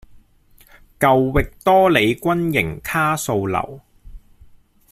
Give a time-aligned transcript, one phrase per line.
[0.99, 3.81] 舊域多利軍營卡素樓